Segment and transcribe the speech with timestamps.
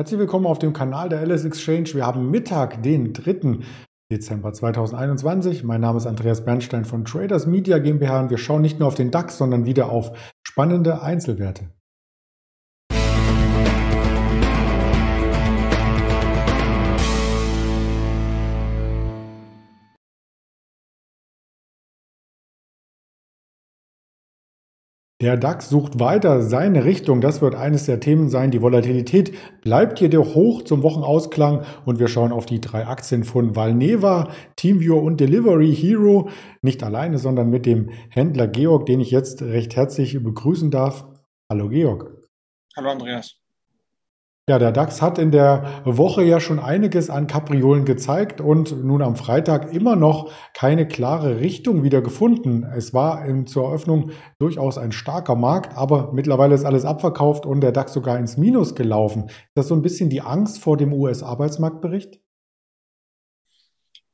[0.00, 1.90] Herzlich willkommen auf dem Kanal der LS Exchange.
[1.92, 3.58] Wir haben Mittag, den 3.
[4.10, 5.64] Dezember 2021.
[5.64, 8.94] Mein Name ist Andreas Bernstein von Traders Media GmbH und wir schauen nicht nur auf
[8.94, 10.16] den DAX, sondern wieder auf
[10.46, 11.68] spannende Einzelwerte.
[25.22, 27.20] Der DAX sucht weiter seine Richtung.
[27.20, 28.50] Das wird eines der Themen sein.
[28.50, 33.54] Die Volatilität bleibt jedoch hoch zum Wochenausklang und wir schauen auf die drei Aktien von
[33.54, 36.28] Valneva, TeamViewer und Delivery Hero.
[36.60, 41.06] Nicht alleine, sondern mit dem Händler Georg, den ich jetzt recht herzlich begrüßen darf.
[41.48, 42.10] Hallo Georg.
[42.76, 43.41] Hallo Andreas.
[44.48, 49.00] Ja, der DAX hat in der Woche ja schon einiges an Kapriolen gezeigt und nun
[49.00, 52.64] am Freitag immer noch keine klare Richtung wieder gefunden.
[52.64, 54.10] Es war zur Eröffnung
[54.40, 58.74] durchaus ein starker Markt, aber mittlerweile ist alles abverkauft und der DAX sogar ins Minus
[58.74, 59.28] gelaufen.
[59.28, 62.18] Ist das so ein bisschen die Angst vor dem US-Arbeitsmarktbericht?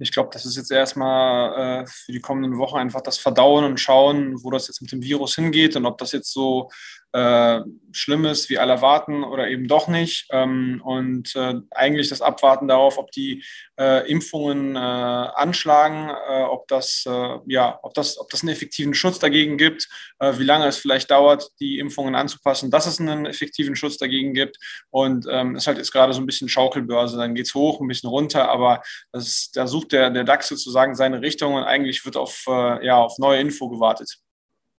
[0.01, 3.81] Ich glaube, das ist jetzt erstmal äh, für die kommenden Wochen einfach das Verdauen und
[3.81, 6.69] Schauen, wo das jetzt mit dem Virus hingeht und ob das jetzt so
[7.13, 10.27] äh, Schlimmes wie alle erwarten oder eben doch nicht.
[10.31, 13.45] Ähm, und äh, eigentlich das Abwarten darauf, ob die
[13.79, 17.05] äh, Impfungen äh, anschlagen, äh, ob, das,
[17.47, 19.89] ja, ob, das, ob das einen effektiven Schutz dagegen gibt,
[20.21, 24.59] wie lange es vielleicht dauert, die Impfungen anzupassen, dass es einen effektiven Schutz dagegen gibt.
[24.91, 27.17] Und ähm, ist halt jetzt gerade so ein bisschen Schaukelbörse.
[27.17, 30.95] Dann geht es hoch, ein bisschen runter, aber das, da sucht der, der DAX sozusagen
[30.95, 34.19] seine Richtung und eigentlich wird auf, ja, auf neue Info gewartet.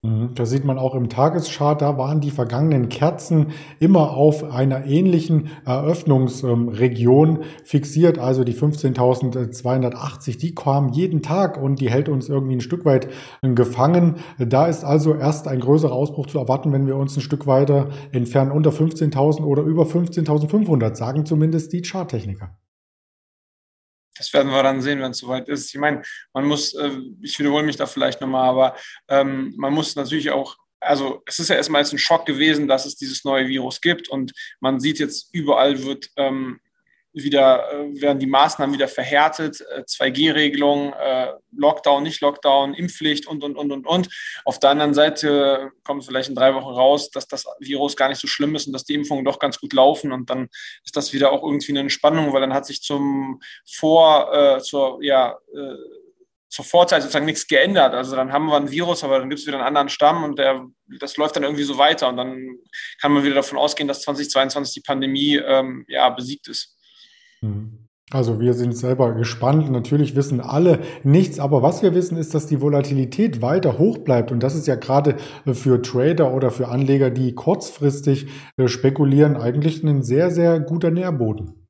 [0.02, 0.34] Mhm.
[0.34, 3.48] Da sieht man auch im Tageschart, da waren die vergangenen Kerzen
[3.80, 8.18] immer auf einer ähnlichen Eröffnungsregion fixiert.
[8.18, 13.10] Also die 15.280, die kamen jeden Tag und die hält uns irgendwie ein Stück weit
[13.42, 14.16] gefangen.
[14.38, 17.90] Da ist also erst ein größerer Ausbruch zu erwarten, wenn wir uns ein Stück weiter
[18.14, 22.58] entfernen unter 15.000 oder über 15.500, sagen zumindest die Charttechniker.
[24.20, 25.74] Das werden wir dann sehen, wenn es soweit ist.
[25.74, 28.76] Ich meine, man muss, äh, ich wiederhole mich da vielleicht nochmal, aber
[29.08, 32.86] ähm, man muss natürlich auch also es ist ja erstmal jetzt ein Schock gewesen, dass
[32.86, 36.60] es dieses neue Virus gibt und man sieht jetzt überall wird ähm,
[37.14, 43.44] wieder, äh, werden die Maßnahmen wieder verhärtet, 2G-Regelung, äh, äh, Lockdown, nicht Lockdown, Impfpflicht und,
[43.44, 44.10] und, und, und, und.
[44.46, 48.22] Auf der anderen Seite kommt vielleicht in drei Wochen raus, dass das Virus gar nicht
[48.22, 50.50] so schlimm ist und dass die Impfungen doch ganz gut laufen und dann
[50.86, 55.38] ist das wieder auch irgendwie eine Entspannung, weil dann hat sich zum Vor, zur, ja,
[56.50, 57.94] zur Vorzeit sozusagen nichts geändert.
[57.94, 60.40] Also dann haben wir ein Virus, aber dann gibt es wieder einen anderen Stamm und
[60.40, 60.68] der,
[61.00, 62.58] das läuft dann irgendwie so weiter und dann
[63.00, 66.79] kann man wieder davon ausgehen, dass 2022 die Pandemie ähm, ja, besiegt ist.
[67.42, 67.80] Mhm.
[68.12, 69.70] Also wir sind selber gespannt.
[69.72, 74.32] Natürlich wissen alle nichts, aber was wir wissen ist, dass die Volatilität weiter hoch bleibt.
[74.32, 79.84] Und das ist ja gerade für Trader oder für Anleger, die kurzfristig äh, spekulieren, eigentlich
[79.84, 81.69] ein sehr, sehr guter Nährboden.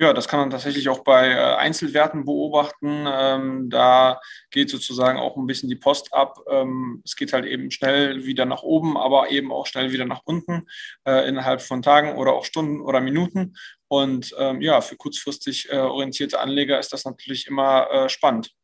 [0.00, 3.04] Ja, das kann man tatsächlich auch bei äh, Einzelwerten beobachten.
[3.06, 4.18] Ähm, da
[4.50, 6.38] geht sozusagen auch ein bisschen die Post ab.
[6.48, 10.22] Ähm, es geht halt eben schnell wieder nach oben, aber eben auch schnell wieder nach
[10.24, 10.66] unten
[11.06, 13.54] äh, innerhalb von Tagen oder auch Stunden oder Minuten.
[13.88, 18.54] Und ähm, ja, für kurzfristig äh, orientierte Anleger ist das natürlich immer äh, spannend.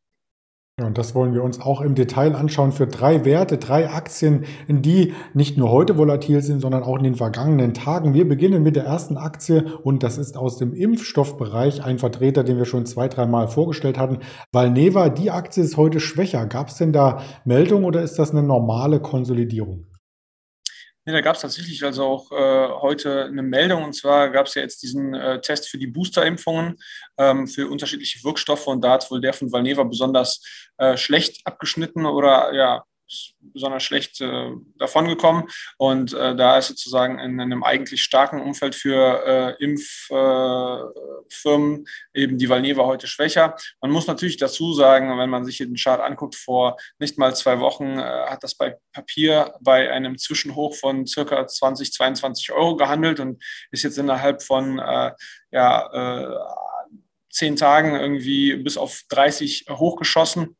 [0.79, 4.45] Ja, und das wollen wir uns auch im Detail anschauen für drei Werte, drei Aktien,
[4.67, 8.13] die nicht nur heute volatil sind, sondern auch in den vergangenen Tagen.
[8.13, 12.59] Wir beginnen mit der ersten Aktie und das ist aus dem Impfstoffbereich ein Vertreter, den
[12.59, 14.19] wir schon zwei, dreimal vorgestellt hatten.
[14.51, 16.45] Valneva, die Aktie ist heute schwächer.
[16.45, 19.87] Gab es denn da Meldung oder ist das eine normale Konsolidierung?
[21.07, 23.85] Nee, da gab es tatsächlich also auch äh, heute eine Meldung.
[23.85, 26.75] Und zwar gab es ja jetzt diesen äh, Test für die Boosterimpfungen
[27.17, 28.67] ähm, für unterschiedliche Wirkstoffe.
[28.67, 30.43] Und da hat wohl der von Valneva besonders
[30.77, 32.83] äh, schlecht abgeschnitten oder ja,
[33.39, 35.45] besonders schlecht äh, davongekommen.
[35.77, 40.93] Und äh, da ist sozusagen in, in, einem eigentlich starken Umfeld für äh, Impffirmen
[42.13, 43.55] äh, eben die Valneva heute schwächer.
[43.81, 47.59] Man muss natürlich dazu sagen, wenn man sich den Chart anguckt, vor nicht mal zwei
[47.59, 53.19] Wochen äh, hat das bei Papier bei einem Zwischenhoch von circa 20, 22 Euro gehandelt
[53.19, 55.11] und ist jetzt innerhalb von äh,
[55.51, 56.37] ja,
[57.29, 60.57] zehn Tagen irgendwie bis auf 30 hochgeschossen.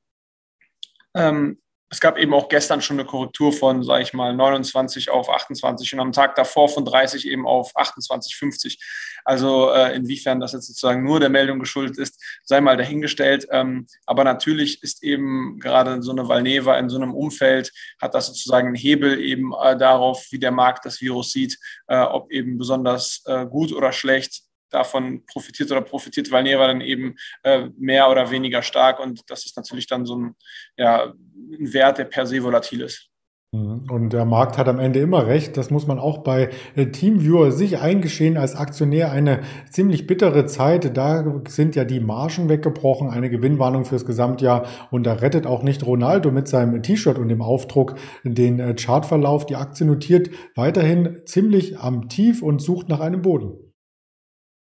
[1.15, 1.59] Ähm,
[1.89, 5.93] es gab eben auch gestern schon eine Korrektur von, sage ich mal, 29 auf 28
[5.93, 8.77] und am Tag davor von 30 eben auf 28,50.
[9.23, 13.47] Also äh, inwiefern das jetzt sozusagen nur der Meldung geschuldet ist, sei mal dahingestellt.
[13.51, 18.27] Ähm, aber natürlich ist eben gerade so eine Valneva in so einem Umfeld, hat das
[18.27, 21.57] sozusagen einen Hebel eben äh, darauf, wie der Markt das Virus sieht,
[21.87, 27.15] äh, ob eben besonders äh, gut oder schlecht davon profitiert oder profitiert Valneva dann eben
[27.43, 30.35] äh, mehr oder weniger stark und das ist natürlich dann so ein,
[30.75, 31.13] ja,
[31.59, 33.09] ein Wert, der per se volatil ist.
[33.53, 33.89] Mhm.
[33.89, 35.55] Und der Markt hat am Ende immer recht.
[35.55, 40.97] Das muss man auch bei äh, Teamviewer sich eingestehen als Aktionär eine ziemlich bittere Zeit.
[40.97, 44.67] Da sind ja die Margen weggebrochen, eine Gewinnwarnung fürs Gesamtjahr.
[44.91, 49.45] Und da rettet auch nicht Ronaldo mit seinem T-Shirt und dem Aufdruck den äh, Chartverlauf.
[49.45, 53.67] Die Aktie notiert weiterhin ziemlich am Tief und sucht nach einem Boden.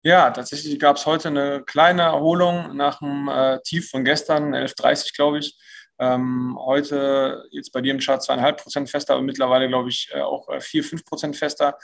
[0.05, 5.15] Ja, tatsächlich gab es heute eine kleine Erholung nach dem äh, Tief von gestern, 11.30
[5.15, 5.59] glaube ich.
[6.01, 10.21] Ähm, heute jetzt bei dir im Chart zweieinhalb Prozent fester, aber mittlerweile glaube ich äh,
[10.21, 11.77] auch äh, vier, fünf Prozent fester.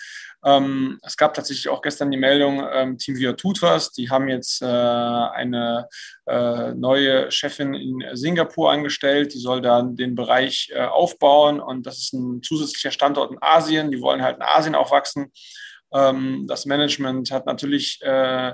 [0.44, 3.90] Ähm, es gab tatsächlich auch gestern die Meldung, ähm, TeamViewer tut was.
[3.92, 5.88] Die haben jetzt äh, eine
[6.26, 9.34] äh, neue Chefin in Singapur angestellt.
[9.34, 13.90] Die soll dann den Bereich äh, aufbauen und das ist ein zusätzlicher Standort in Asien.
[13.90, 15.32] Die wollen halt in Asien auch wachsen.
[15.92, 18.52] Ähm, das Management hat natürlich äh,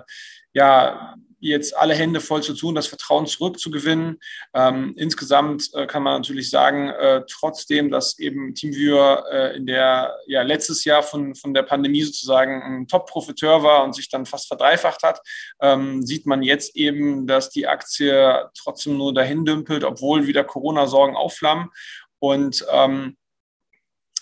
[0.53, 4.19] ja jetzt alle Hände voll zu tun, das Vertrauen zurückzugewinnen.
[4.55, 10.15] Ähm, insgesamt äh, kann man natürlich sagen, äh, trotzdem, dass eben TeamViewer äh, in der
[10.27, 14.49] ja letztes Jahr von, von der Pandemie sozusagen ein Top-Profiteur war und sich dann fast
[14.49, 15.21] verdreifacht hat,
[15.61, 21.17] ähm, sieht man jetzt eben, dass die Aktie trotzdem nur dahin dümpelt, obwohl wieder Corona-Sorgen
[21.17, 21.71] aufflammen.
[22.19, 23.17] Und ähm,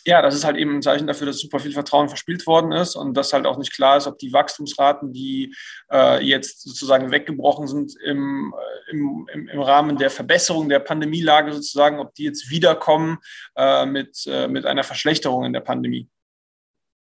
[0.08, 2.96] ja, das ist halt eben ein Zeichen dafür, dass super viel Vertrauen verspielt worden ist
[2.96, 5.55] und dass halt auch nicht klar ist, ob die Wachstumsraten, die
[5.93, 11.99] äh, jetzt sozusagen weggebrochen sind im, äh, im, im, Rahmen der Verbesserung der Pandemielage sozusagen,
[11.99, 13.19] ob die jetzt wiederkommen
[13.55, 16.08] äh, mit, äh, mit einer Verschlechterung in der Pandemie.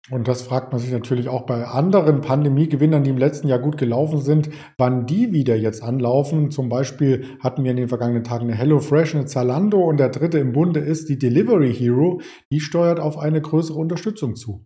[0.08, 3.76] Und das fragt man sich natürlich auch bei anderen Pandemiegewinnern, die im letzten Jahr gut
[3.76, 6.53] gelaufen sind, wann die wieder jetzt anlaufen.
[6.53, 10.38] Zum Beispiel hatten wir in den vergangenen Tagen eine HelloFresh, eine Zalando und der dritte
[10.38, 12.20] im Bunde ist die Delivery Hero.
[12.53, 14.64] Die steuert auf eine größere Unterstützung zu.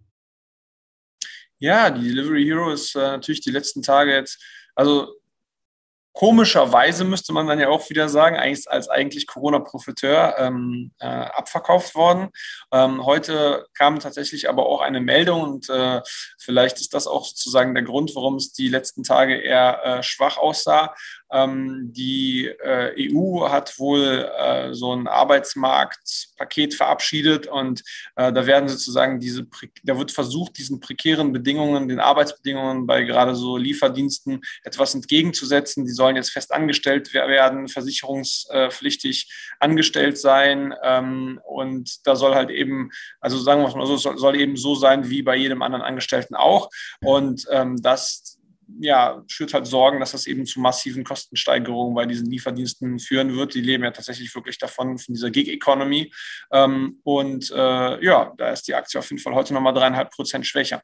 [1.59, 4.43] Ja, die Delivery Hero ist äh, natürlich die letzten Tage jetzt,
[4.75, 5.09] also
[6.13, 11.95] komischerweise müsste man dann ja auch wieder sagen, eigentlich als eigentlich Corona-Profiteur ähm, äh, abverkauft
[11.95, 12.29] worden.
[12.73, 16.01] Ähm, heute kam tatsächlich aber auch eine Meldung und äh,
[16.39, 20.37] vielleicht ist das auch sozusagen der Grund, warum es die letzten Tage eher äh, schwach
[20.37, 20.95] aussah.
[21.33, 27.83] Ähm, die äh, EU hat wohl äh, so ein Arbeitsmarktpaket verabschiedet und
[28.17, 29.47] äh, da werden sozusagen diese,
[29.85, 35.85] da wird versucht, diesen prekären Bedingungen, den Arbeitsbedingungen bei gerade so Lieferdiensten etwas entgegenzusetzen.
[35.85, 39.31] Die sollen jetzt fest angestellt werden, versicherungspflichtig
[39.61, 44.41] angestellt sein ähm, und da soll halt eben, also sagen wir es mal so, soll
[44.41, 46.71] eben so sein wie bei jedem anderen Angestellten auch
[47.05, 48.39] und ähm, das
[48.79, 53.55] ja, schürt halt Sorgen, dass das eben zu massiven Kostensteigerungen bei diesen Lieferdiensten führen wird.
[53.55, 56.13] Die leben ja tatsächlich wirklich davon, von dieser Gig-Economy.
[56.53, 60.47] Ähm, und äh, ja, da ist die Aktie auf jeden Fall heute nochmal dreieinhalb Prozent
[60.47, 60.83] schwächer.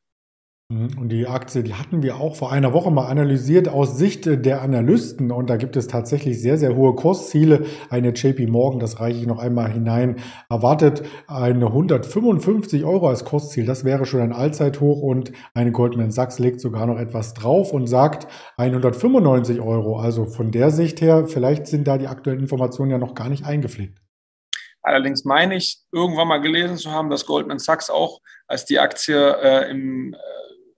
[0.69, 0.99] Mhm.
[0.99, 4.63] Und die Aktie, die hatten wir auch vor einer Woche mal analysiert aus Sicht der
[4.63, 5.31] Analysten.
[5.31, 7.67] Und da gibt es tatsächlich sehr, sehr hohe Kursziele.
[7.89, 10.17] Eine JP Morgan, das reiche ich noch einmal hinein,
[10.51, 13.65] erwartet eine 155 Euro als Kursziel.
[13.65, 15.03] Das wäre schon ein Allzeithoch.
[15.03, 18.27] Und eine Goldman Sachs legt sogar noch etwas drauf und sagt
[18.57, 20.01] 195 Euro.
[20.01, 23.45] Also von der Sicht her, vielleicht sind da die aktuellen Informationen ja noch gar nicht
[23.45, 24.01] eingepflegt.
[24.83, 29.17] Allerdings meine ich, irgendwann mal gelesen zu haben, dass Goldman Sachs auch, als die Aktie
[29.17, 30.17] äh, im äh,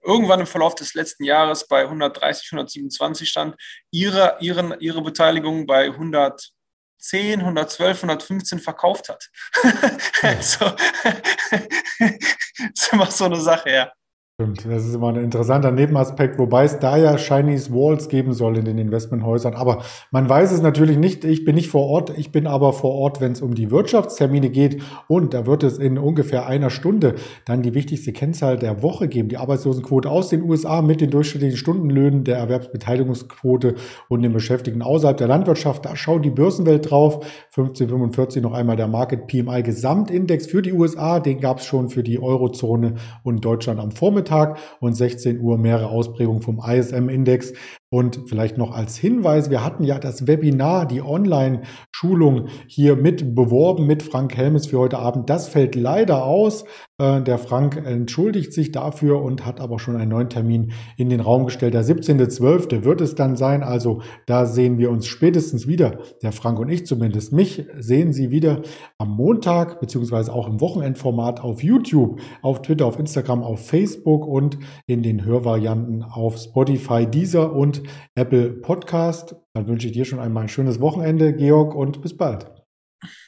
[0.03, 3.55] irgendwann im Verlauf des letzten Jahres bei 130, 127 stand,
[3.91, 9.29] ihre, ihren, ihre Beteiligung bei 110, 112, 115 verkauft hat.
[10.21, 11.59] also, das
[12.73, 13.91] ist immer so eine Sache, ja.
[14.39, 18.55] Stimmt, das ist immer ein interessanter Nebenaspekt, wobei es da ja Chinese Walls geben soll
[18.57, 19.53] in den Investmenthäusern.
[19.53, 21.25] Aber man weiß es natürlich nicht.
[21.25, 22.17] Ich bin nicht vor Ort.
[22.17, 24.81] Ich bin aber vor Ort, wenn es um die Wirtschaftstermine geht.
[25.09, 29.27] Und da wird es in ungefähr einer Stunde dann die wichtigste Kennzahl der Woche geben.
[29.27, 33.75] Die Arbeitslosenquote aus den USA mit den durchschnittlichen Stundenlöhnen, der Erwerbsbeteiligungsquote
[34.07, 35.83] und den Beschäftigten außerhalb der Landwirtschaft.
[35.83, 37.25] Da schaut die Börsenwelt drauf.
[37.47, 41.19] 1545 noch einmal der Market PMI Gesamtindex für die USA.
[41.19, 42.93] Den gab es schon für die Eurozone
[43.23, 44.28] und Deutschland am Vormittag.
[44.29, 47.53] Nachmittag und 16 Uhr mehrere Ausprägungen vom ISM-Index.
[47.91, 53.87] Und vielleicht noch als Hinweis, wir hatten ja das Webinar, die Online-Schulung hier mit beworben
[53.87, 55.27] mit Frank Helmes für heute Abend.
[55.27, 56.65] Das fällt leider aus.
[56.99, 61.19] Äh, der Frank entschuldigt sich dafür und hat aber schon einen neuen Termin in den
[61.19, 61.73] Raum gestellt.
[61.73, 62.83] Der 17.12.
[62.83, 63.63] wird es dann sein.
[63.63, 65.99] Also da sehen wir uns spätestens wieder.
[66.21, 67.33] Der Frank und ich zumindest.
[67.33, 68.61] Mich sehen Sie wieder
[68.99, 74.59] am Montag beziehungsweise auch im Wochenendformat auf YouTube, auf Twitter, auf Instagram, auf Facebook und
[74.85, 79.35] in den Hörvarianten auf Spotify, Deezer und Apple Podcast.
[79.53, 82.51] Dann wünsche ich dir schon einmal ein schönes Wochenende, Georg, und bis bald.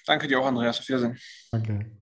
[0.05, 0.79] Danke dir auch, Andreas.
[0.79, 1.17] Auf Wiedersehen.
[1.51, 2.00] Danke.